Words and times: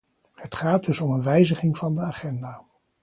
Het 0.33 0.55
gaat 0.55 0.85
dus 0.85 0.99
om 1.01 1.11
een 1.11 1.23
wijziging 1.23 1.77
van 1.77 1.95
de 1.95 2.01
agenda. 2.01 2.65